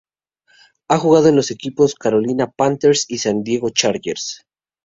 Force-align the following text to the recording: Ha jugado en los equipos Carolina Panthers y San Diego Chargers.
Ha 0.89 0.97
jugado 0.97 1.29
en 1.29 1.35
los 1.35 1.51
equipos 1.51 1.93
Carolina 1.93 2.49
Panthers 2.49 3.05
y 3.07 3.19
San 3.19 3.43
Diego 3.43 3.69
Chargers. 3.69 4.43